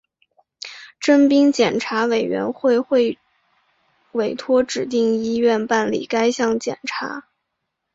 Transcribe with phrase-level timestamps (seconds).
[0.99, 3.19] 征兵检查委员会会
[4.13, 7.27] 委托指定医院办理该项检查。